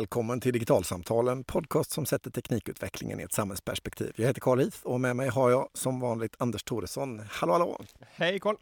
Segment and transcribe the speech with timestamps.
[0.00, 4.12] Välkommen till Digitalsamtalen, podcast som sätter teknikutvecklingen i ett samhällsperspektiv.
[4.16, 7.22] Jag heter Carl Heath och med mig har jag som vanligt Anders Thoresson.
[7.30, 7.80] Hallå hallå!
[8.00, 8.56] Hej Carl!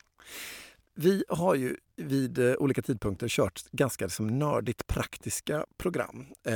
[1.00, 6.26] Vi har ju vid eh, olika tidpunkter kört ganska liksom nördigt praktiska program.
[6.44, 6.54] Eh,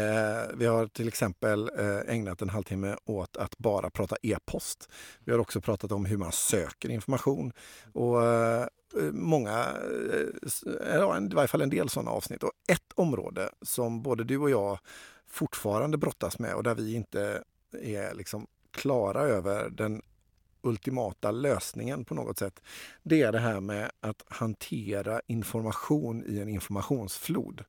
[0.55, 4.89] vi har till exempel eh, ägnat en halvtimme åt att bara prata e-post.
[5.25, 7.53] Vi har också pratat om hur man söker information
[7.93, 8.67] och eh,
[9.13, 9.67] många,
[10.13, 12.43] eh, ja, i varje fall en del sådana avsnitt.
[12.43, 14.79] Och ett område som både du och jag
[15.27, 17.43] fortfarande brottas med och där vi inte
[17.83, 20.03] är liksom klara över den
[20.63, 22.63] ultimata lösningen på något sätt.
[23.03, 27.65] Det är det här med att hantera information i en informationsflod.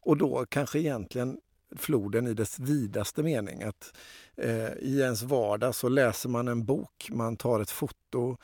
[0.00, 1.38] Och då kanske egentligen
[1.76, 3.62] floden i dess vidaste mening.
[3.62, 3.96] Att
[4.36, 8.36] eh, I ens vardag så läser man en bok, man tar ett foto,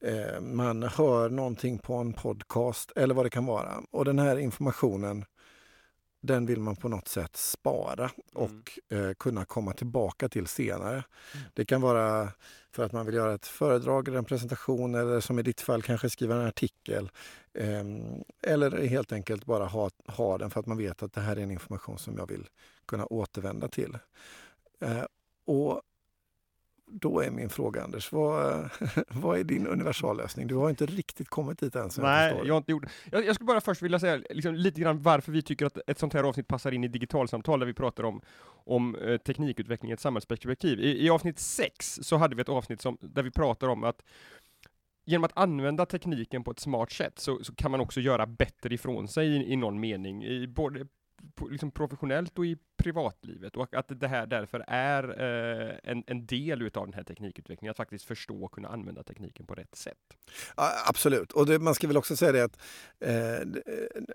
[0.00, 3.82] eh, man hör någonting på en podcast eller vad det kan vara.
[3.90, 5.24] Och den här informationen
[6.26, 9.08] den vill man på något sätt spara och mm.
[9.08, 10.92] eh, kunna komma tillbaka till senare.
[10.92, 11.46] Mm.
[11.54, 12.28] Det kan vara
[12.72, 15.82] för att man vill göra ett föredrag eller en presentation eller som i ditt fall
[15.82, 17.10] kanske skriva en artikel.
[17.54, 17.84] Eh,
[18.42, 21.40] eller helt enkelt bara ha, ha den för att man vet att det här är
[21.40, 22.48] en information som jag vill
[22.86, 23.98] kunna återvända till.
[24.80, 25.04] Eh,
[25.46, 25.82] och
[26.86, 28.70] då är min fråga Anders, vad,
[29.08, 30.46] vad är din universallösning?
[30.46, 31.90] Du har inte riktigt kommit dit än.
[31.98, 34.80] Nej, jag, jag har inte gjort jag, jag skulle bara först vilja säga liksom, lite
[34.80, 37.74] grann varför vi tycker att ett sånt här avsnitt passar in i digitalsamtal, där vi
[37.74, 40.80] pratar om, om eh, teknikutveckling i ett samhällsperspektiv.
[40.80, 44.02] I, I avsnitt 6 så hade vi ett avsnitt som, där vi pratar om att
[45.04, 48.74] genom att använda tekniken på ett smart sätt så, så kan man också göra bättre
[48.74, 50.86] ifrån sig i, i någon mening, i både
[51.50, 56.62] liksom professionellt och i privatlivet och att det här därför är eh, en, en del
[56.62, 59.98] utav den här teknikutvecklingen, att faktiskt förstå och kunna använda tekniken på rätt sätt.
[60.56, 62.58] Ja, absolut, och det, man ska väl också säga det att
[63.00, 63.48] eh,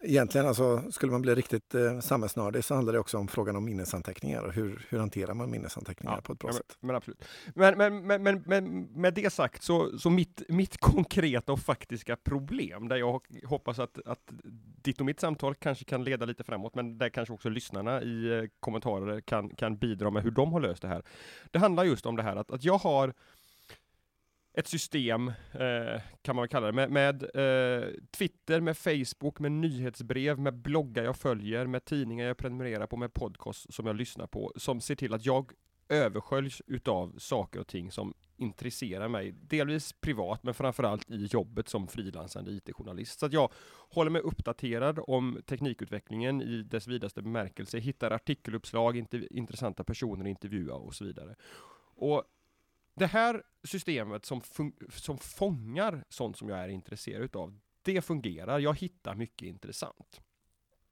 [0.01, 3.65] egentligen alltså, skulle man bli riktigt eh, samhällsnördig så handlar det också om frågan om
[3.65, 6.77] minnesanteckningar och hur, hur hanterar man minnesanteckningar ja, på ett bra men, sätt.
[6.79, 7.25] Men absolut.
[7.55, 12.15] Men, men, men, men, men med det sagt så, så mitt, mitt konkreta och faktiska
[12.15, 14.31] problem där jag hoppas att, att
[14.81, 18.37] ditt och mitt samtal kanske kan leda lite framåt, men där kanske också lyssnarna i
[18.37, 21.03] eh, kommentarer kan, kan bidra med hur de har löst det här.
[21.51, 23.13] Det handlar just om det här att, att jag har
[24.53, 30.39] ett system, eh, kan man kalla det, med, med eh, Twitter, med Facebook, med nyhetsbrev,
[30.39, 34.53] med bloggar jag följer, med tidningar jag prenumererar på, med podcast som jag lyssnar på,
[34.55, 35.51] som ser till att jag
[35.89, 41.87] översköljs utav saker och ting som intresserar mig, delvis privat men framförallt i jobbet som
[41.87, 43.19] frilansande IT-journalist.
[43.19, 43.51] Så att jag
[43.89, 50.75] håller mig uppdaterad om teknikutvecklingen i dess vidaste bemärkelse, hittar artikeluppslag, intressanta personer att intervjua
[50.75, 51.35] och så vidare.
[51.95, 52.23] Och
[52.95, 54.41] det här systemet som,
[54.89, 58.59] som fångar sånt som jag är intresserad utav, det fungerar.
[58.59, 60.21] Jag hittar mycket intressant.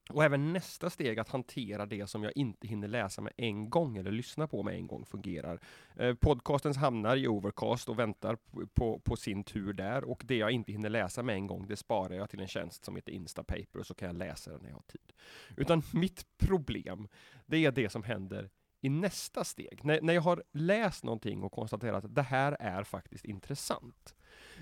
[0.09, 3.97] Och även nästa steg att hantera det som jag inte hinner läsa med en gång
[3.97, 5.59] eller lyssna på med en gång fungerar.
[5.95, 10.37] Eh, podcastens hamnar i Overcast och väntar på, på, på, sin tur där och det
[10.37, 13.11] jag inte hinner läsa med en gång det sparar jag till en tjänst som heter
[13.11, 15.13] Instapaper och så kan jag läsa den när jag har tid.
[15.57, 17.07] Utan mitt problem,
[17.45, 18.49] det är det som händer
[18.81, 19.79] i nästa steg.
[19.83, 24.15] När, när jag har läst någonting och konstaterat att det här är faktiskt intressant.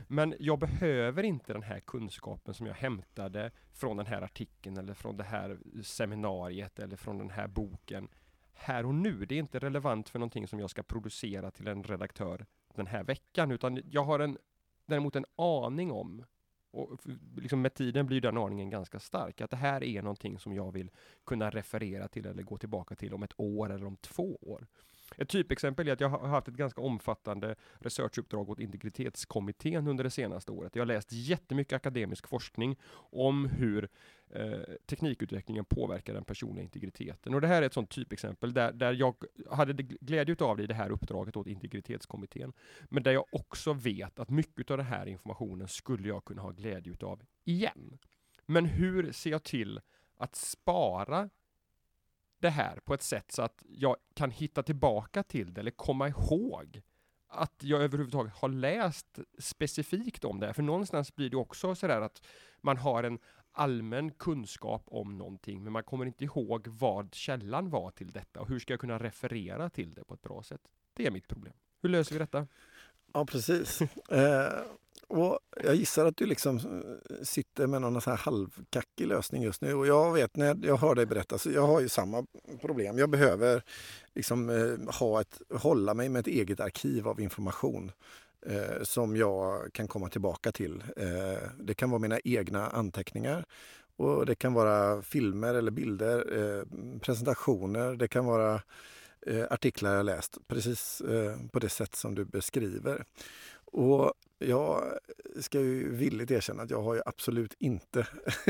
[0.08, 4.94] Men jag behöver inte den här kunskapen som jag hämtade från den här artikeln eller
[4.94, 8.08] från det här seminariet eller från den här boken
[8.54, 9.26] här och nu.
[9.26, 12.46] Det är inte relevant för någonting som jag ska producera till en redaktör
[12.76, 14.38] den här veckan, utan jag har en,
[14.86, 16.26] däremot en aning om
[16.72, 17.00] och
[17.36, 20.72] liksom med tiden blir den aningen ganska stark, att det här är någonting som jag
[20.72, 20.92] vill
[21.26, 24.68] kunna referera till eller gå tillbaka till om ett år eller om två år.
[25.18, 30.10] Ett typexempel är att jag har haft ett ganska omfattande researchuppdrag åt integritetskommittén under det
[30.10, 30.76] senaste året.
[30.76, 32.78] Jag har läst jättemycket akademisk forskning
[33.12, 33.90] om hur
[34.30, 37.34] eh, teknikutvecklingen påverkar den personliga integriteten.
[37.34, 39.16] Och det här är ett sånt typexempel där, där jag
[39.52, 42.54] hade glädje av det i det här uppdraget åt integritetskommittén.
[42.84, 46.52] Men där jag också vet att mycket av den här informationen skulle jag kunna ha
[46.52, 47.98] glädje av igen.
[48.46, 49.80] Men hur ser jag till
[50.18, 51.30] att spara
[52.46, 56.08] det här på ett sätt så att jag kan hitta tillbaka till det eller komma
[56.08, 56.82] ihåg
[57.28, 60.54] att jag överhuvudtaget har läst specifikt om det.
[60.54, 62.22] För någonstans blir det också sådär att
[62.62, 63.20] man har en
[63.52, 68.48] allmän kunskap om någonting, men man kommer inte ihåg vad källan var till detta och
[68.48, 70.62] hur ska jag kunna referera till det på ett bra sätt?
[70.94, 71.54] Det är mitt problem.
[71.82, 72.48] Hur löser vi detta?
[73.14, 73.82] Ja, precis.
[74.12, 74.62] eh,
[75.08, 79.62] och jag gissar att du liksom eh, sitter med någon så här halvkackig lösning just
[79.62, 79.74] nu.
[79.74, 82.26] Och jag vet när jag hör dig berätta, så jag har ju samma
[82.62, 82.98] problem.
[82.98, 83.64] Jag behöver
[84.16, 87.92] liksom eh, ha ett, hålla mig med ett eget arkiv av information
[88.46, 90.84] eh, som jag kan komma tillbaka till.
[90.98, 93.46] Eh, det kan vara mina egna anteckningar
[93.98, 96.64] Och det kan vara filmer eller bilder, eh,
[97.00, 98.62] presentationer, det kan vara
[99.28, 103.06] eh, artiklar jag läst precis eh, på det sätt som du beskriver.
[103.66, 104.14] Och
[104.48, 104.84] jag
[105.40, 108.08] ska ju villigt erkänna att jag har ju absolut inte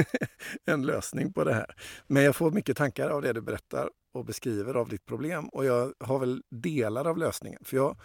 [0.66, 1.76] en lösning på det här.
[2.08, 5.66] Men jag får mycket tankar av det du berättar och beskriver av ditt problem och
[5.66, 7.62] jag har väl delar av lösningen.
[7.64, 7.98] För jag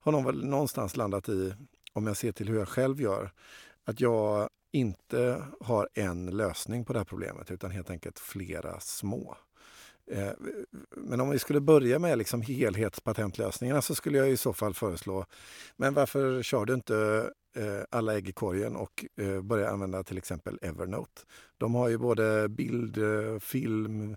[0.00, 1.54] har nog väl någonstans landat i,
[1.92, 3.32] om jag ser till hur jag själv gör,
[3.84, 9.36] att jag inte har en lösning på det här problemet utan helt enkelt flera små.
[10.10, 10.32] Eh,
[10.96, 15.24] men om vi skulle börja med liksom helhetspatentlösningarna så skulle jag i så fall föreslå,
[15.76, 20.02] men varför kör du inte eh, alla ägg i korgen och eh, börja börjar använda
[20.02, 21.22] till exempel Evernote?
[21.58, 22.98] De har ju både bild,
[23.42, 24.16] film,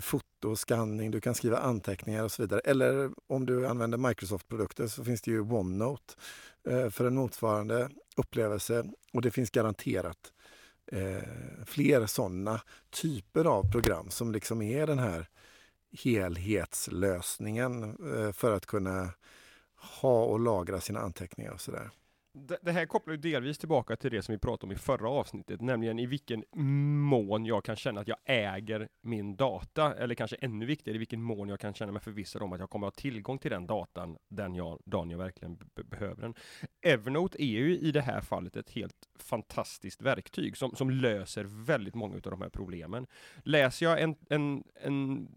[0.00, 2.60] foto, scanning, du kan skriva anteckningar och så vidare.
[2.60, 6.14] Eller om du använder Microsoft-produkter så finns det ju OneNote
[6.90, 10.32] för en motsvarande upplevelse och det finns garanterat
[10.86, 11.22] eh,
[11.66, 12.60] fler sådana
[12.90, 15.28] typer av program som liksom är den här
[16.02, 19.10] helhetslösningen eh, för att kunna
[20.00, 21.90] ha och lagra sina anteckningar och sådär.
[22.36, 25.60] Det här kopplar ju delvis tillbaka till det som vi pratade om i förra avsnittet,
[25.60, 26.44] nämligen i vilken
[27.02, 31.22] mån jag kan känna att jag äger min data, eller kanske ännu viktigare, i vilken
[31.22, 33.66] mån jag kan känna mig förvissad om att jag kommer att ha tillgång till den
[33.66, 35.58] datan den jag, dagen jag verkligen
[35.90, 36.34] behöver den.
[36.82, 41.94] Evernote är ju i det här fallet ett helt fantastiskt verktyg som, som löser väldigt
[41.94, 43.06] många av de här problemen.
[43.42, 45.28] Läser jag en, en, en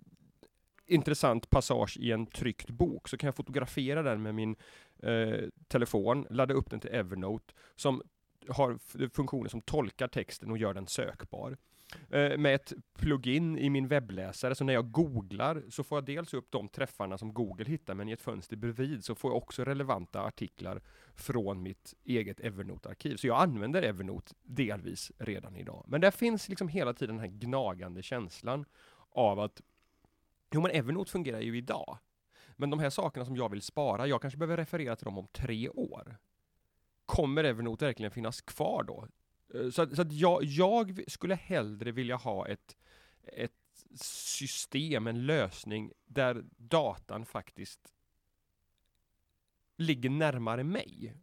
[0.87, 4.55] intressant passage i en tryckt bok så kan jag fotografera den med min
[5.03, 8.01] eh, telefon, ladda upp den till Evernote som
[8.49, 8.77] har
[9.09, 11.57] funktioner som tolkar texten och gör den sökbar.
[12.09, 16.33] Eh, med ett plugin i min webbläsare, så när jag googlar så får jag dels
[16.33, 19.63] upp de träffarna som Google hittar, men i ett fönster bredvid så får jag också
[19.63, 20.81] relevanta artiklar
[21.15, 23.15] från mitt eget Evernote-arkiv.
[23.15, 25.85] Så jag använder Evernote delvis redan idag.
[25.87, 28.65] Men där finns liksom hela tiden den här gnagande känslan
[29.09, 29.61] av att
[30.51, 31.97] Jo men Evernote fungerar ju idag.
[32.57, 35.27] Men de här sakerna som jag vill spara, jag kanske behöver referera till dem om
[35.27, 36.17] tre år.
[37.05, 39.07] Kommer Evernote verkligen finnas kvar då?
[39.53, 42.77] Eh, så, så att jag, jag, skulle hellre vilja ha ett,
[43.23, 43.51] ett
[44.01, 47.93] system, en lösning där datan faktiskt
[49.77, 51.13] ligger närmare mig.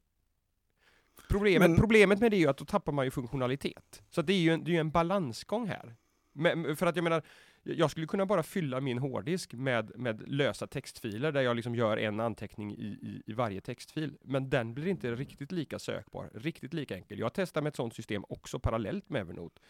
[1.28, 1.78] Problemet, Men...
[1.78, 4.02] problemet med det är ju att då tappar man ju funktionalitet.
[4.10, 5.96] Så det är ju en, det är en balansgång här.
[6.32, 7.22] Men, för att jag menar,
[7.64, 11.96] jag skulle kunna bara fylla min hårddisk med, med lösa textfiler där jag liksom gör
[11.96, 14.18] en anteckning i, i, i, varje textfil.
[14.22, 17.18] Men den blir inte riktigt lika sökbar, riktigt lika enkel.
[17.18, 19.60] Jag testar med ett sådant system också parallellt med Evernote.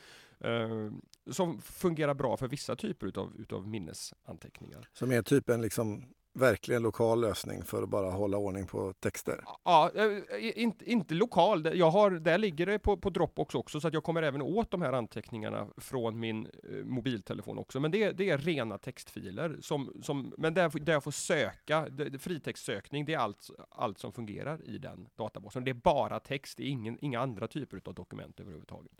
[0.45, 0.93] Uh,
[1.31, 4.89] som fungerar bra för vissa typer utav, utav minnesanteckningar.
[4.93, 6.05] Som är typ en liksom
[6.35, 9.45] verkligen lokal lösning för att bara hålla ordning på texter?
[9.65, 11.79] Ja, eh, inte, inte lokal.
[11.79, 14.71] Jag har, där ligger det på, på Dropbox också, så att jag kommer även åt
[14.71, 17.81] de här anteckningarna från min eh, mobiltelefon också.
[17.81, 22.19] Men det, det är rena textfiler, som, som, men där, där jag får söka, det,
[22.19, 25.65] fritextsökning, det är allt, allt som fungerar i den databasen.
[25.65, 28.93] Det är bara text, det är ingen, inga andra typer av dokument överhuvudtaget.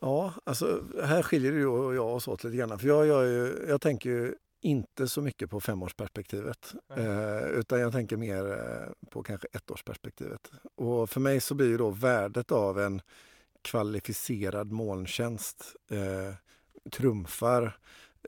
[0.00, 2.78] Ja, alltså här skiljer du och jag oss åt lite grann.
[2.78, 6.74] För jag, jag, jag tänker ju inte så mycket på femårsperspektivet.
[6.96, 10.50] Eh, utan jag tänker mer eh, på kanske ettårsperspektivet.
[10.74, 13.00] Och för mig så blir ju då värdet av en
[13.62, 16.34] kvalificerad molntjänst eh,
[16.90, 17.78] trumfar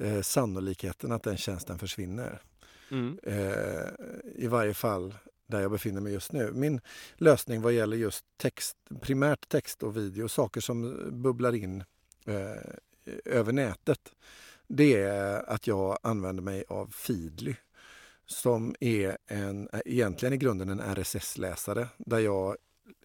[0.00, 2.40] eh, sannolikheten att den tjänsten försvinner.
[2.90, 3.18] Mm.
[3.22, 3.88] Eh,
[4.34, 5.14] I varje fall
[5.46, 6.52] där jag befinner mig just nu.
[6.52, 6.80] Min
[7.14, 11.84] lösning vad gäller just text, primärt text och video, saker som bubblar in
[12.26, 12.74] eh,
[13.24, 14.12] över nätet
[14.68, 17.54] det är att jag använder mig av Feedly
[18.26, 22.56] som är en, egentligen i grunden en RSS-läsare där jag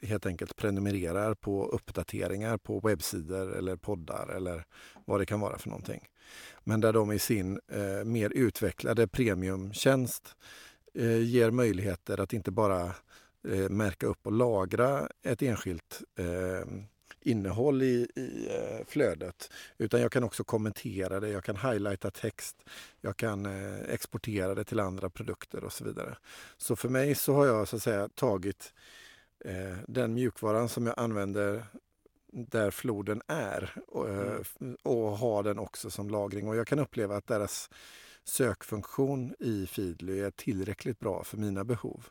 [0.02, 4.66] helt enkelt prenumererar på uppdateringar på webbsidor eller poddar eller
[5.06, 6.08] vad det kan vara för någonting.
[6.64, 10.36] Men där de i sin eh, mer utvecklade premiumtjänst
[10.94, 12.86] eh, ger möjligheter att inte bara
[13.48, 16.68] eh, märka upp och lagra ett enskilt eh,
[17.22, 19.52] innehåll i, i eh, flödet.
[19.78, 22.66] Utan jag kan också kommentera det, jag kan highlighta text,
[23.02, 26.18] jag kan eh, exportera det till andra produkter och så vidare.
[26.58, 28.74] Så för mig så har jag så att säga tagit
[29.46, 31.66] eh, den mjukvaran som jag använder
[32.32, 34.78] där floden är och, mm.
[34.84, 36.48] och har den också som lagring.
[36.48, 37.70] Och jag kan uppleva att deras
[38.24, 42.06] sökfunktion i Feedly är tillräckligt bra för mina behov.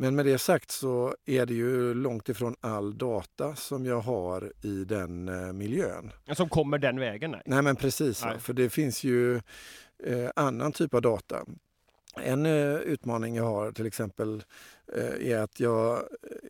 [0.00, 4.52] Men med det sagt så är det ju långt ifrån all data som jag har
[4.62, 6.10] i den eh, miljön.
[6.36, 7.30] Som kommer den vägen?
[7.30, 8.24] Nej, nej men precis.
[8.24, 8.38] Nej.
[8.38, 9.36] För det finns ju
[10.04, 11.44] eh, annan typ av data.
[12.16, 14.44] En eh, utmaning jag har till exempel
[14.92, 16.02] eh, är att jag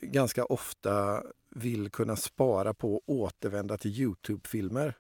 [0.03, 4.93] ganska ofta vill kunna spara på och återvända till Youtube-filmer eh,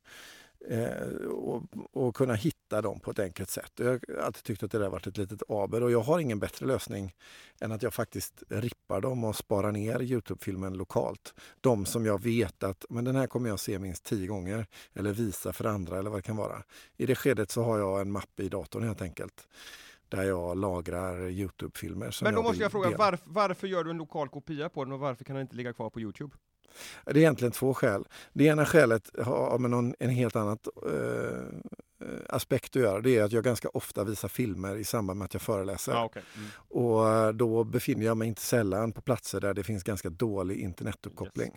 [1.29, 3.73] och, och, kunna hitta dem på ett enkelt sätt.
[3.77, 6.39] Jag har alltid tyckt att det där varit ett litet aber och jag har ingen
[6.39, 7.15] bättre lösning
[7.61, 11.35] än att jag faktiskt rippar dem och sparar ner Youtube-filmen lokalt.
[11.61, 15.13] De som jag vet att men den här kommer jag se minst tio gånger eller
[15.13, 16.63] visa för andra eller vad det kan vara.
[16.97, 19.49] I det skedet så har jag en mapp i datorn helt enkelt
[20.09, 22.17] där jag lagrar Youtube-filmer.
[22.23, 24.93] Men då jag måste jag fråga, varf varför gör du en lokal kopia på den
[24.93, 26.37] och varför kan den inte ligga kvar på Youtube?
[27.05, 28.05] Det är egentligen två skäl.
[28.33, 33.01] Det ena skälet har med någon, en helt annat eh, aspekt att göra.
[33.01, 35.93] Det är att jag ganska ofta visar filmer i samband med att jag föreläser.
[35.93, 36.23] Ah, okay.
[36.37, 36.49] mm.
[36.59, 40.59] Och eh, då befinner jag mig inte sällan på platser där det finns ganska dålig
[40.59, 41.53] internetuppkoppling.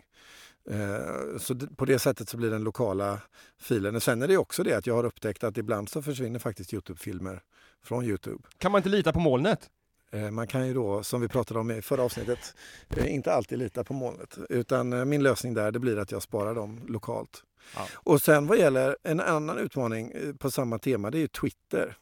[0.70, 0.80] Yes.
[0.80, 3.20] Eh, så på det sättet så blir den lokala
[3.60, 4.00] filen.
[4.00, 7.42] Sen är det också det att jag har upptäckt att ibland så försvinner faktiskt Youtube-filmer
[7.82, 8.42] från Youtube.
[8.58, 9.70] Kan man inte lita på molnet?
[10.12, 12.54] Eh, man kan ju då, som vi pratade om i förra avsnittet,
[12.96, 14.38] eh, inte alltid lita på molnet.
[14.48, 17.44] Utan eh, min lösning där det blir att jag sparar dem lokalt.
[17.76, 17.86] Ja.
[17.94, 21.96] Och sen vad gäller en annan utmaning på samma tema, det är Twitter.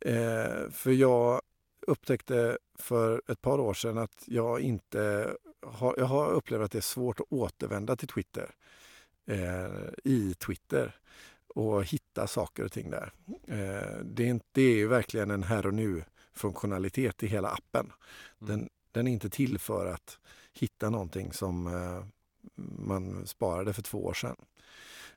[0.00, 1.40] Eh, för jag
[1.86, 5.34] upptäckte för ett par år sedan att jag inte
[5.66, 8.54] har, jag har upplevt att det är svårt att återvända till Twitter.
[9.26, 10.96] Eh, I Twitter
[11.54, 13.12] och hitta saker och ting där.
[13.46, 17.86] Eh, det, är, det är verkligen en här och nu funktionalitet i hela appen.
[17.86, 17.92] Mm.
[18.38, 20.18] Den, den är inte till för att
[20.52, 22.04] hitta någonting som eh,
[22.86, 24.36] man sparade för två år sedan.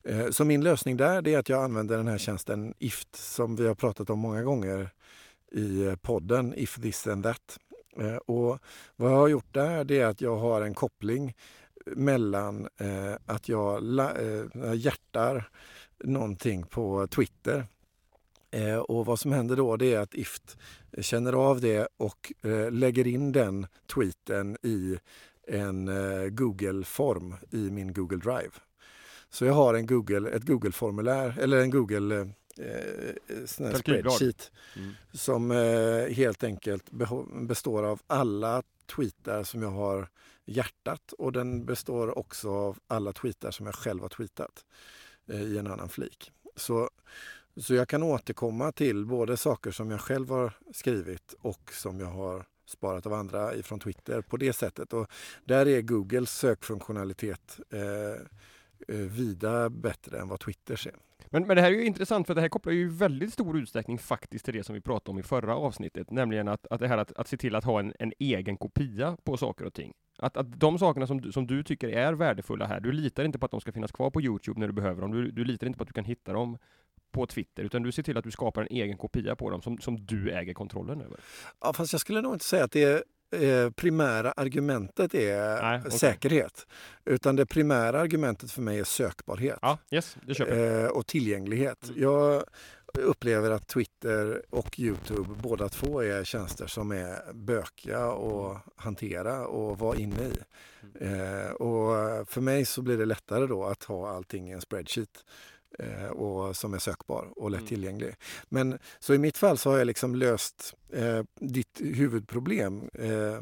[0.03, 3.67] Eh, så min lösning där är att jag använder den här tjänsten IFT som vi
[3.67, 4.89] har pratat om många gånger
[5.51, 7.59] i podden If this and that.
[7.99, 8.59] Eh, och
[8.95, 11.33] vad jag har gjort där är att jag har en koppling
[11.85, 12.67] mellan
[13.25, 13.83] att jag
[14.75, 15.49] hjärtar
[16.03, 17.65] någonting på Twitter Eh,
[18.87, 20.57] och vad som händer då det är att IFT
[21.01, 24.97] känner av det och eh, lägger in den tweeten i
[25.47, 28.51] en eh, Google-form i min Google Drive.
[29.29, 32.19] Så jag har en Google, ett Google-formulär eller en Google
[32.57, 33.45] eh,
[33.75, 34.91] spreadsheet mm.
[35.13, 36.89] som eh, helt enkelt
[37.47, 38.63] består av alla
[38.95, 40.09] tweetar som jag har
[40.45, 44.65] hjärtat och den består också av alla tweetar som jag själv har tweetat
[45.29, 46.31] eh, i en annan flik.
[46.55, 46.89] Så
[47.57, 52.07] så jag kan återkomma till både saker som jag själv har skrivit och som jag
[52.07, 54.93] har sparat av andra ifrån Twitter på det sättet.
[54.93, 55.07] Och
[55.45, 58.17] där är Googles sökfunktionalitet eh, eh
[58.87, 60.93] vida bättre än vad Twitter ser.
[61.29, 63.97] Men, men det här är ju intressant för det här kopplar ju väldigt stor utsträckning
[63.97, 66.97] faktiskt till det som vi pratade om i förra avsnittet, nämligen att, att det här
[66.97, 69.93] att, att se till att ha en, en egen kopia på saker och ting.
[70.17, 73.39] Att, att de sakerna som du, som du tycker är värdefulla här, du litar inte
[73.39, 75.67] på att de ska finnas kvar på Youtube när du behöver dem, du, du litar
[75.67, 76.57] inte på att du kan hitta dem
[77.11, 79.77] på Twitter, utan du ser till att du skapar en egen kopia på dem som,
[79.77, 81.19] som du äger kontrollen över.
[81.61, 85.79] Ja, fast jag skulle nog inte säga att det är eh, primära argumentet är Nej,
[85.79, 85.91] okay.
[85.91, 86.67] säkerhet.
[87.05, 89.59] Utan det primära argumentet för mig är sökbarhet.
[89.61, 91.89] Ja, yes, eh, och tillgänglighet.
[91.89, 92.01] Mm.
[92.01, 92.43] Jag
[92.93, 99.79] upplever att Twitter och Youtube båda två är tjänster som är bökiga att hantera och
[99.79, 100.37] vara inne i.
[100.99, 101.19] Mm.
[101.19, 101.93] Eh, och
[102.29, 105.25] för mig så blir det lättare då att ha allting i en spreadsheet
[105.79, 108.07] eh, och som är sökbar och lättillgänglig.
[108.07, 108.17] Mm.
[108.49, 113.39] Men så i mitt fall så har jag liksom löst eh, ditt huvudproblem eh,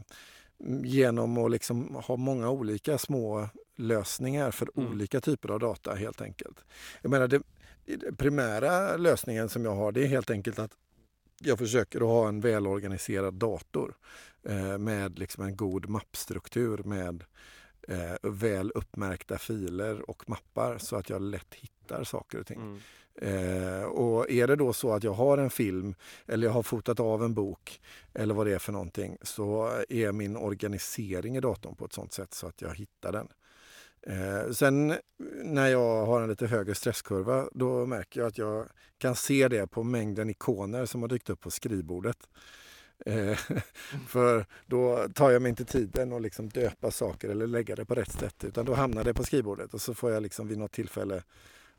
[0.83, 4.91] genom att liksom ha många olika små lösningar för mm.
[4.91, 6.65] olika typer av data helt enkelt.
[7.01, 7.41] Jag menar, det,
[8.17, 10.71] primära lösningen som jag har det är helt enkelt att
[11.43, 13.93] jag försöker att ha en välorganiserad dator
[14.43, 17.23] eh, med liksom en god mappstruktur med
[17.87, 22.61] eh, väl uppmärkta filer och mappar så att jag lätt hittar saker och ting.
[22.61, 22.79] Mm.
[23.15, 25.95] Eh, och är det då så att jag har en film
[26.27, 27.81] eller jag har fotat av en bok
[28.13, 32.13] eller vad det är för någonting så är min organisering i datorn på ett sånt
[32.13, 33.27] sätt så att jag hittar den.
[34.07, 34.95] Eh, sen
[35.43, 39.67] när jag har en lite högre stresskurva då märker jag att jag kan se det
[39.67, 42.17] på mängden ikoner som har dykt upp på skrivbordet.
[43.05, 43.37] Eh,
[44.07, 47.95] för då tar jag mig inte tiden att liksom döpa saker eller lägga det på
[47.95, 50.71] rätt sätt utan då hamnar det på skrivbordet och så får jag liksom vid något
[50.71, 51.23] tillfälle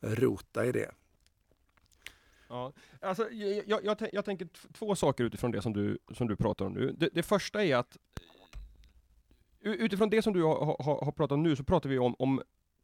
[0.01, 0.91] rota i det.
[2.49, 6.65] Ja, alltså, jag, jag, jag, tänker två saker utifrån det som du, som du pratar
[6.65, 6.93] om nu.
[6.99, 7.97] Det, det första är att
[9.61, 12.43] utifrån det som du har, har, har pratat om nu så pratar vi om, om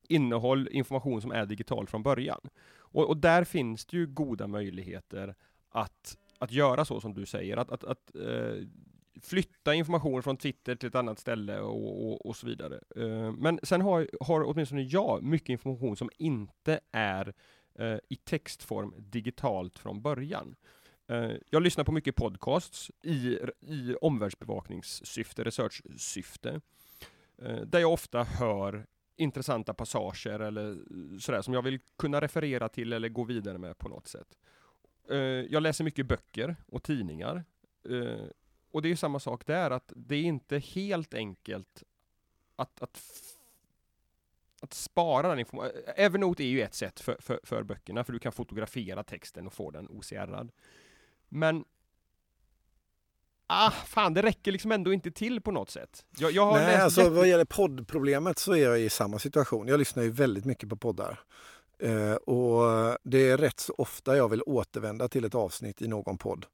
[0.08, 2.40] innehåll, information som är digital från början.
[2.70, 5.34] Och, och, där finns det ju goda möjligheter
[5.70, 8.62] att att göra så som du säger, att, att, att eh,
[9.22, 12.80] flytta information från Twitter till ett annat ställe och, och, och så vidare.
[12.96, 17.34] Eh, men sen har, har åtminstone jag mycket information som inte är
[17.78, 20.56] eh, i textform digitalt från början.
[21.08, 26.60] Eh, jag lyssnar på mycket podcasts i, i omvärldsbevakningssyfte, researchsyfte.
[27.42, 32.68] eh, där jag ofta hör intressanta passager eller eh, sådär som jag vill kunna referera
[32.68, 34.38] till eller gå vidare med på något sätt.
[35.10, 37.44] Eh, jag läser mycket böcker och tidningar.
[37.88, 38.26] Eh,
[38.70, 41.82] och det är samma sak där, att det är inte helt enkelt
[42.56, 43.02] att, att,
[44.60, 45.82] att spara den informationen.
[45.96, 49.52] Evernote är ju ett sätt för, för, för böckerna, för du kan fotografera texten och
[49.52, 50.52] få den OCR-ad.
[51.28, 51.64] Men
[53.50, 56.04] Ah, fan det räcker liksom ändå inte till på något sätt.
[56.18, 57.12] Jag, jag Nej, alltså jätte...
[57.12, 59.68] vad gäller poddproblemet så är jag i samma situation.
[59.68, 61.20] Jag lyssnar ju väldigt mycket på poddar.
[61.78, 66.18] Eh, och det är rätt så ofta jag vill återvända till ett avsnitt i någon
[66.18, 66.46] podd.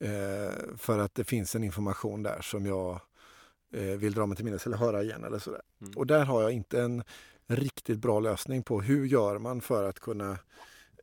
[0.00, 3.00] Eh, för att det finns en information där som jag
[3.72, 5.62] eh, vill dra mig till minnes eller höra igen eller sådär.
[5.80, 5.92] Mm.
[5.96, 7.04] Och där har jag inte en
[7.46, 10.38] riktigt bra lösning på hur gör man för att kunna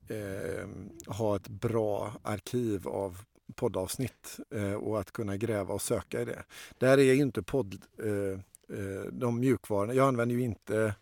[0.07, 0.67] eh,
[1.07, 3.17] ha ett bra arkiv av
[3.55, 6.43] poddavsnitt eh, och att kunna gräva och söka i det.
[6.77, 8.39] Där är ju inte podd, eh,
[8.77, 10.95] eh, de mjukvarorna, jag använder ju inte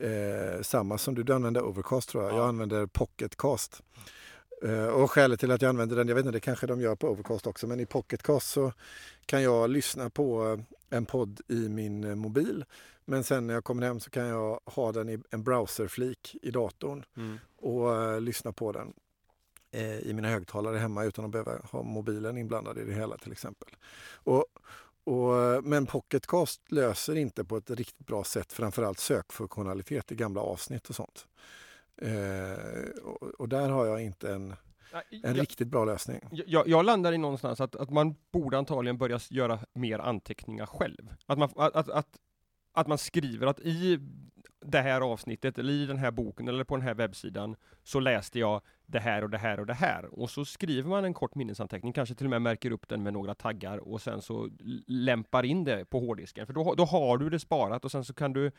[0.00, 3.82] eh, samma som du, du använder Overcast tror jag, jag använder Pocketcast.
[4.62, 6.96] Eh, och skälet till att jag använder den, jag vet inte, det kanske de gör
[6.96, 8.72] på Overcast också, men i Pocketcast så
[9.26, 10.58] kan jag lyssna på
[10.90, 12.64] en podd i min mobil.
[13.04, 16.50] Men sen när jag kommer hem så kan jag ha den i en browserflik i
[16.50, 17.38] datorn mm.
[17.56, 18.92] och uh, lyssna på den
[19.70, 23.32] eh, i mina högtalare hemma utan att behöva ha mobilen inblandad i det hela till
[23.32, 23.68] exempel.
[24.12, 24.44] Och,
[25.08, 30.88] och, men Pocketcast löser inte på ett riktigt bra sätt framförallt sökfunktionalitet i gamla avsnitt
[30.88, 31.26] och sånt.
[32.02, 34.56] Eh, och, och, där har jag inte en, en
[35.22, 36.20] jag, riktigt bra lösning.
[36.30, 41.14] Jag, jag, landar i någonstans att, att man borde antagligen börja göra mer anteckningar själv.
[41.26, 42.08] Att man, att, att, att,
[42.72, 44.00] att man skriver att i
[44.60, 48.38] det här avsnittet, eller i den här boken, eller på den här webbsidan, så läste
[48.38, 50.20] jag det här och det här och det här.
[50.20, 53.12] Och så skriver man en kort minnesanteckning, kanske till och med märker upp den med
[53.12, 54.48] några taggar och sen så
[54.86, 56.46] lämpar in det på hårddisken.
[56.46, 58.50] För då, då har du det sparat och sen så kan du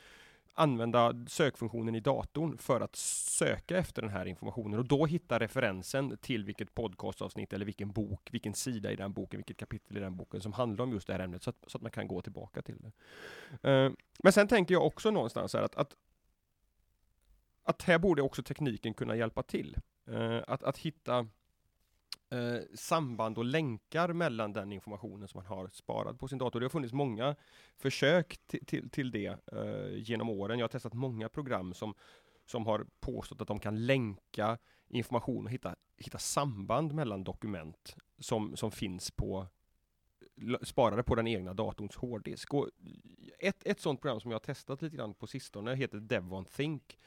[0.60, 6.18] använda sökfunktionen i datorn för att söka efter den här informationen och då hitta referensen
[6.18, 10.16] till vilket podcastavsnitt eller vilken bok, vilken sida i den boken, vilket kapitel i den
[10.16, 12.22] boken som handlar om just det här ämnet så att, så att man kan gå
[12.22, 12.92] tillbaka till det.
[13.70, 13.92] Uh,
[14.24, 15.96] men sen tänker jag också någonstans här att, att
[17.64, 19.78] att här borde också tekniken kunna hjälpa till.
[20.10, 21.28] Uh, att, att hitta
[22.32, 26.60] eh, samband och länkar mellan den informationen som man har sparat på sin dator.
[26.60, 27.36] Det har funnits många
[27.78, 30.60] försök till, till det eh, genom åren.
[30.60, 31.94] Jag har testat många program som,
[32.46, 38.56] som har påstått att de kan länka information och hitta, hitta samband mellan dokument som,
[38.56, 39.48] som finns på
[40.62, 42.54] sparade på den egna datorns hårddisk.
[42.54, 42.70] Och
[43.40, 46.98] ett, ett sådant program som jag har testat lite grann på sistone heter Devon Think.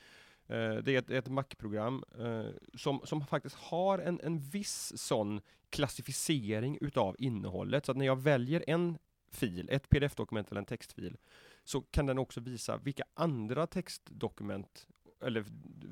[0.53, 5.41] Eh, det är ett, ett Mac-program eh, som, som faktiskt har en, en viss sån
[5.71, 7.87] klassificering utav innehållet.
[7.87, 8.99] Så att när jag väljer en
[9.31, 11.17] fil, ett pdf-dokument eller en textfil,
[11.65, 14.87] så kan den också visa vilka andra textdokument
[15.23, 15.45] eller,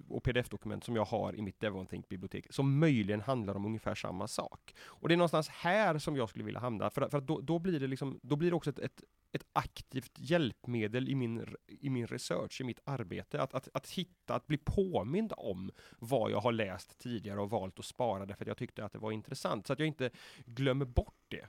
[0.08, 4.74] och pdf-dokument som jag har i mitt DevonThink-bibliotek som möjligen handlar om ungefär samma sak.
[4.80, 7.80] Och det är någonstans här som jag skulle vilja hamna, för, för då, då, blir
[7.80, 12.06] det liksom, då blir det också ett, ett, ett aktivt hjälpmedel i min, i min
[12.06, 13.42] research, i mitt arbete.
[13.42, 17.78] Att, att, att hitta, att bli påmind om vad jag har läst tidigare och valt
[17.78, 19.66] att spara därför att jag tyckte att det var intressant.
[19.66, 20.10] Så att jag inte
[20.46, 21.48] glömmer bort det.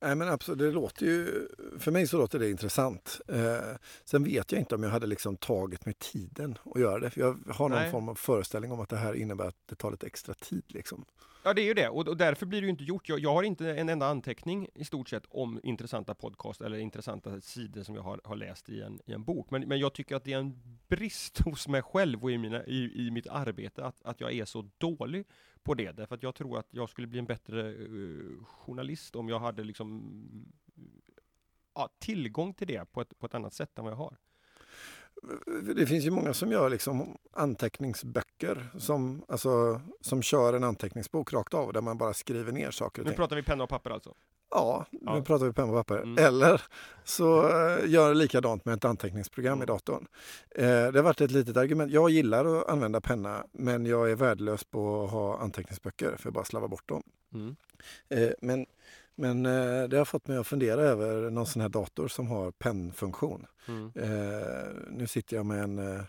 [0.00, 3.20] Nej men absolut, det låter ju, för mig så låter det intressant.
[3.28, 7.10] Eh, sen vet jag inte om jag hade liksom tagit mig tiden att göra det.
[7.10, 7.90] För jag har någon Nej.
[7.90, 10.62] form av föreställning om att det här innebär att det tar lite extra tid.
[10.66, 11.04] Liksom.
[11.42, 13.08] Ja det är ju det, och, och därför blir det ju inte gjort.
[13.08, 17.40] Jag, jag, har inte en enda anteckning i stort sett om intressanta podcast eller intressanta
[17.40, 19.50] sidor som jag har, har läst i en, i en bok.
[19.50, 22.64] Men, men jag tycker att det är en brist hos mig själv och i, mina,
[22.64, 25.26] i, i mitt arbete att, att jag är så dålig
[25.68, 25.92] på det.
[25.92, 29.64] Därför att jag tror att jag skulle bli en bättre uh, journalist om jag hade
[29.64, 30.02] liksom
[31.74, 34.16] ja, tillgång till det på ett, på ett annat sätt än vad jag har.
[35.74, 41.54] Det finns ju många som gör liksom anteckningsböcker som, alltså, som kör en anteckningsbok rakt
[41.54, 43.16] av där man bara skriver ner saker och Nu ting.
[43.16, 44.14] pratar vi penna och papper alltså?
[44.50, 45.14] Ja, ja.
[45.14, 46.02] nu pratar vi penna och papper.
[46.02, 46.24] Mm.
[46.24, 46.62] Eller
[47.04, 49.62] så uh, gör likadant med ett anteckningsprogram mm.
[49.62, 50.06] i datorn.
[50.58, 51.92] Uh, det har varit ett litet argument.
[51.92, 56.34] Jag gillar att använda penna men jag är värdelös på att ha anteckningsböcker för att
[56.34, 57.02] bara slava bort dem.
[57.34, 57.56] Mm.
[58.14, 58.66] Uh, men
[59.18, 62.50] men eh, det har fått mig att fundera över någon sån här dator som har
[62.50, 63.46] pennfunktion.
[63.68, 63.92] Mm.
[63.94, 66.02] Eh, nu sitter jag med en, eh,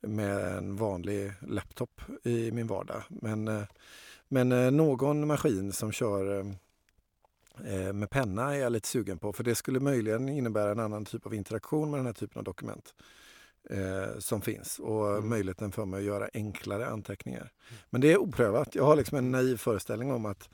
[0.00, 3.02] med en vanlig laptop i min vardag.
[3.08, 3.62] Men, eh,
[4.28, 6.44] men eh, någon maskin som kör eh,
[7.94, 11.26] med penna är jag lite sugen på för det skulle möjligen innebära en annan typ
[11.26, 12.94] av interaktion med den här typen av dokument.
[14.18, 15.28] som finns och mm.
[15.28, 17.40] möjligheten för mig att göra enklare anteckningar.
[17.40, 17.82] Mm.
[17.90, 18.74] Men det är oprövat.
[18.74, 20.48] Jag har liksom en naiv föreställning om att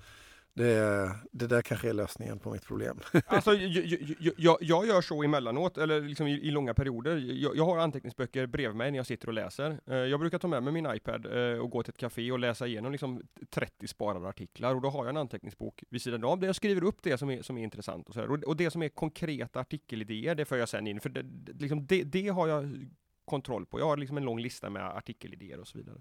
[0.59, 3.01] det, det där kanske är lösningen på mitt problem.
[3.27, 7.17] Alltså, jag, jag, jag gör så emellanåt, eller liksom i, i långa perioder.
[7.17, 9.81] Jag, jag, har anteckningsböcker bredvid mig när jag sitter och läser.
[9.87, 12.39] Eh, jag brukar ta med mig min iPad eh, och gå till ett café och
[12.39, 16.41] läsa igenom liksom 30 sparade artiklar och då har jag en anteckningsbok vid sidan av
[16.41, 18.71] där jag skriver upp det som är, som är intressant och, så och, och, det
[18.71, 21.23] som är konkreta artikelidéer, det för jag sen in, för det,
[21.59, 22.87] liksom det, det har jag
[23.25, 23.81] kontroll på.
[23.81, 26.01] Jag har liksom en lång lista med artikelidéer och så vidare.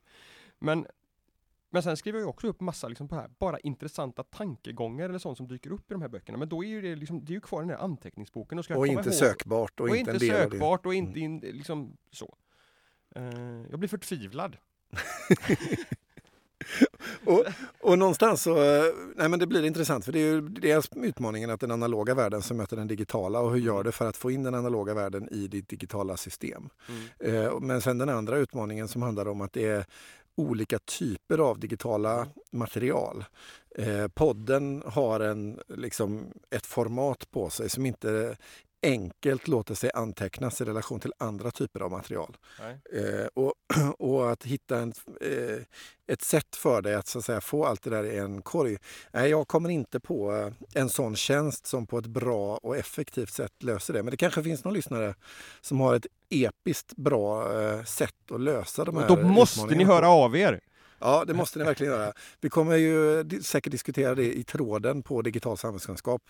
[0.59, 0.87] Men
[1.69, 5.37] men sen skriver jag också upp massa liksom på här, bara intressanta tankegångar eller sånt
[5.37, 6.37] som dyker upp i de här böckerna.
[6.37, 8.59] Men då är ju det, liksom, det är ju kvar i den här anteckningsboken.
[8.59, 9.13] Och, ska och inte ihåg.
[9.13, 9.79] sökbart.
[9.79, 11.23] Och, och inte sökbart och inte mm.
[11.23, 12.35] in, liksom så.
[13.17, 14.57] Uh, jag blir förtvivlad.
[17.25, 17.45] och,
[17.81, 18.55] och någonstans så,
[19.15, 22.41] nej men det blir intressant för det är ju dels utmaningen att den analoga världen
[22.41, 25.29] som möter den digitala och hur gör det för att få in den analoga världen
[25.31, 26.69] i ditt digitala system.
[27.19, 27.45] Mm.
[27.45, 29.85] Eh, men sen den andra utmaningen som handlar om att det är
[30.37, 33.25] olika typer av digitala material.
[33.75, 38.37] Eh, podden har en, liksom, ett format på sig som inte
[38.83, 42.37] enkelt låter sig antecknas i relation till andra typer av material.
[42.93, 43.53] Eh, och,
[43.99, 45.61] och, att hitta en, eh,
[46.07, 48.77] ett sätt för dig att, så att säga, få allt det där i en korg.
[49.11, 53.33] Nej, jag kommer inte på eh, en sån tjänst som på ett bra och effektivt
[53.33, 54.03] sätt löser det.
[54.03, 55.15] Men det kanske finns någon lyssnare
[55.61, 59.83] som har ett episkt bra eh, sätt att lösa de här och Då måste ni
[59.83, 60.59] höra av er!
[60.99, 62.13] Ja, det måste ni verkligen göra.
[62.41, 66.21] Vi kommer ju säkert diskutera det i tråden på digital samhällskunskap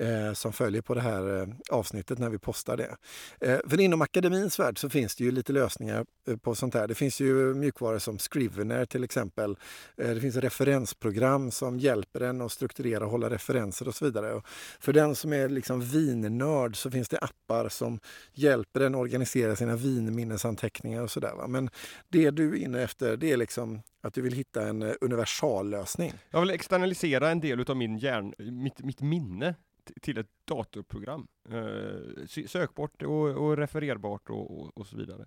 [0.00, 2.96] eh, som följer på det här eh, avsnittet när vi postar det.
[3.40, 6.88] Eh, för inom akademins värld så finns det ju lite lösningar eh, på sånt här.
[6.88, 9.56] Det finns ju mjukvaror som Scrivener till exempel.
[9.96, 14.32] Eh, det finns referensprogram som hjälper en att strukturera och hålla referenser och så vidare.
[14.32, 14.46] Och
[14.80, 18.00] för den som är liksom vinnörd så finns det appar som
[18.32, 21.46] hjälper en att organisera sina vinminnesanteckningar och sådär.
[21.48, 21.70] Men
[22.08, 26.12] det du är inne efter det är liksom att du vill hitta en eh, universallösning.
[26.30, 29.54] Jag vill externalisera en del av min hjärn, mitt, mitt minne
[30.02, 31.26] till ett datorprogram.
[31.50, 35.26] Eh, sökbart och, och refererbart och, och, och, så vidare.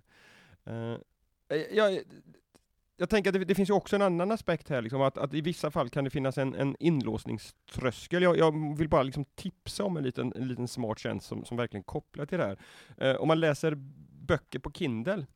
[0.64, 0.96] Eh,
[1.48, 2.00] eh, jag,
[2.96, 5.34] jag tänker att det, det, finns ju också en annan aspekt här, liksom, att, att
[5.34, 8.22] i vissa fall kan det finnas en, en inlåsningströskel.
[8.22, 11.56] Jag, jag vill bara liksom tipsa om en liten, en liten smart tjänst som, som
[11.56, 12.58] verkligen kopplar till det här.
[12.96, 13.74] Eh, om man läser
[14.26, 15.26] böcker på Kindle,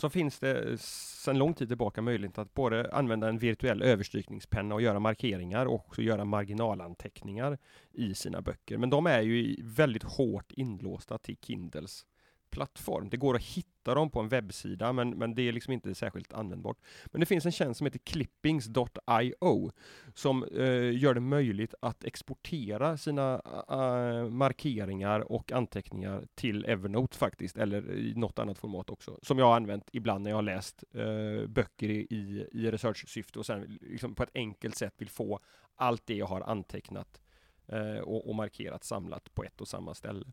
[0.00, 4.74] så finns det eh, sedan lång tid tillbaka möjlighet att både använda en virtuell överstrykningspenna
[4.74, 7.58] och göra markeringar och också göra marginalanteckningar
[7.92, 8.78] i sina böcker.
[8.78, 12.06] Men de är ju väldigt hårt inlåsta till Kindles
[12.50, 13.08] plattform.
[13.08, 16.32] Det går att hitta dem på en webbsida, men, men det är liksom inte särskilt
[16.32, 16.78] användbart.
[17.06, 19.70] Men det finns en tjänst som heter clippings.io
[20.14, 27.56] som eh, gör det möjligt att exportera sina eh, markeringar och anteckningar till Evernote faktiskt,
[27.56, 30.84] eller i något annat format också, som jag har använt ibland när jag har läst
[30.92, 35.40] eh, böcker i, i research-syfte och sen liksom på ett enkelt sätt vill få
[35.76, 37.20] allt det jag har antecknat
[37.66, 40.26] eh, och, och markerat samlat på ett och samma ställe.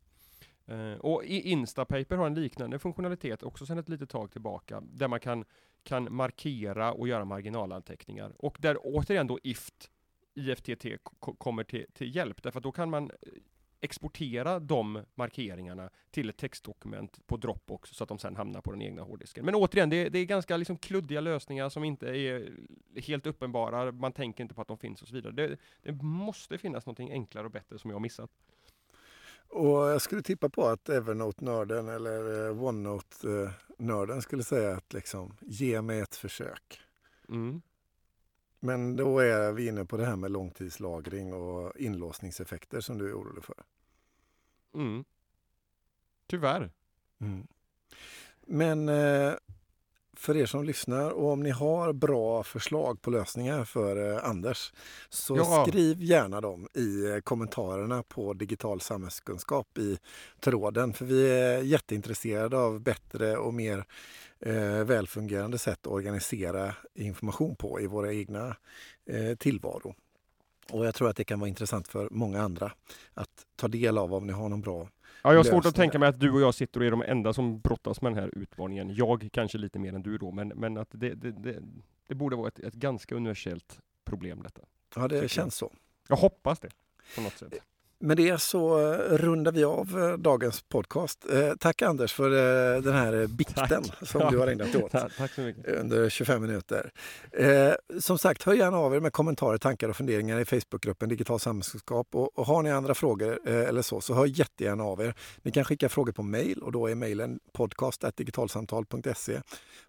[0.72, 5.20] Uh, och Instapaper har en liknande funktionalitet också sedan ett litet tag tillbaka, där man
[5.20, 5.46] kan,
[5.84, 8.34] kan markera och göra marginalanteckningar.
[8.38, 9.92] Och där återigen då IFT,
[10.34, 10.86] IFTT
[11.38, 13.32] kommer till, till hjälp, därför att då kan man eh,
[13.82, 18.82] exportera de markeringarna till ett textdokument på Dropbox så att de sen hamnar på den
[18.82, 19.46] egna hårddisken.
[19.46, 22.52] Men återigen, det, det är ganska liksom kluddiga lösningar som inte är
[23.02, 25.34] helt uppenbara, man tänker inte på att de finns och så vidare.
[25.34, 28.32] Det, det måste finnas något enklare och bättre som jag har missat.
[29.56, 35.82] Och jag skulle tippa på att Evernote-nörden eller eh, OneNote-nörden skulle säga att liksom, ge
[35.82, 36.82] mig ett försök.
[37.30, 37.62] Mm.
[38.60, 43.14] Men då är vi inne på det här med långtidslagring och inlåsningseffekter som du är
[43.14, 43.64] orolig för.
[44.74, 45.06] Mm.
[46.28, 46.72] Tyvärr.
[47.20, 47.48] Mm.
[48.42, 49.34] Men eh,
[50.20, 54.74] för er som lyssnar och om ni har bra förslag på lösningar för eh, Anders
[55.10, 55.66] så ja.
[55.68, 59.98] skriv gärna dem i eh, kommentarerna på digital samhällskunskap i
[60.40, 60.94] tråden.
[60.94, 63.86] För vi är jätteintresserade av bättre och mer
[64.40, 68.56] eh, välfungerande sätt att organisera information på i våra egna
[69.10, 69.96] eh, tillvaro.
[70.72, 72.72] Och jag tror att det kan vara intressant för många andra
[73.14, 74.90] att ta del av om ni har någon bra
[75.26, 77.02] Ja, jag har svårt att tänka mig att du och jag sitter och är de
[77.02, 78.96] enda som brottas med den här utmaningen.
[78.96, 81.64] Jag kanske lite mer än du då, men, men att det, det, det,
[82.08, 84.62] det borde vara ett, ett ganska universellt problem detta.
[84.96, 85.72] Ja, det känns jag.
[85.72, 85.76] så.
[86.08, 86.70] Jag hoppas det,
[87.16, 87.54] på något sätt.
[88.00, 91.26] Med det så eh, rundar vi av eh, dagens podcast.
[91.32, 92.30] Eh, tack Anders för
[92.82, 94.08] den här bikten tack.
[94.10, 95.68] som du har ägnat åt tack så mycket.
[95.68, 96.92] under 25 minuter.
[98.00, 102.08] Som sagt, hör gärna av er med kommentarer, tankar och funderingar i Facebookgruppen Digital samhällskunskap.
[102.12, 105.14] Och, har ni andra frågor eller så, så hör jättegärna av er.
[105.42, 109.42] Ni kan skicka frågor på mail och då är mejlen podcast.digitalsamtal.se.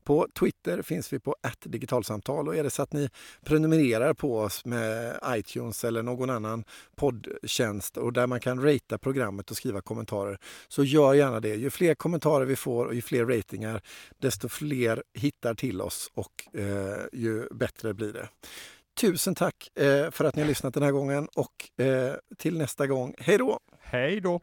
[0.05, 3.09] På Twitter finns vi på digitalsamtal och är det så att ni
[3.45, 6.65] prenumererar på oss med iTunes eller någon annan
[6.97, 11.55] poddtjänst och där man kan ratea programmet och skriva kommentarer så gör gärna det.
[11.55, 13.81] Ju fler kommentarer vi får och ju fler ratingar
[14.19, 18.29] desto fler hittar till oss och eh, ju bättre blir det.
[19.01, 22.87] Tusen tack eh, för att ni har lyssnat den här gången och eh, till nästa
[22.87, 23.15] gång.
[23.19, 23.61] Hej då!
[23.81, 24.41] Hej då!